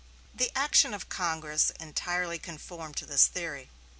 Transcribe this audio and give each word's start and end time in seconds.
The 0.33 0.51
action 0.57 0.95
of 0.95 1.09
Congress 1.09 1.69
entirely 1.79 2.39
conformed 2.39 2.97
to 2.97 3.05
this 3.05 3.27
theory. 3.27 3.69